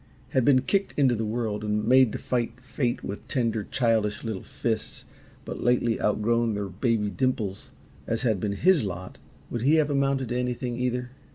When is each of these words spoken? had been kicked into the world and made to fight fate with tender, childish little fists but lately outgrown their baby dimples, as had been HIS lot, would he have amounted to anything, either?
had 0.29 0.43
been 0.43 0.61
kicked 0.63 0.95
into 0.97 1.13
the 1.13 1.23
world 1.27 1.63
and 1.63 1.83
made 1.87 2.11
to 2.11 2.17
fight 2.17 2.59
fate 2.59 3.03
with 3.03 3.27
tender, 3.27 3.63
childish 3.65 4.23
little 4.23 4.41
fists 4.41 5.05
but 5.45 5.61
lately 5.61 6.01
outgrown 6.01 6.55
their 6.55 6.69
baby 6.69 7.07
dimples, 7.11 7.69
as 8.07 8.23
had 8.23 8.39
been 8.39 8.53
HIS 8.53 8.83
lot, 8.83 9.19
would 9.51 9.61
he 9.61 9.75
have 9.75 9.91
amounted 9.91 10.29
to 10.29 10.35
anything, 10.35 10.75
either? 10.75 11.11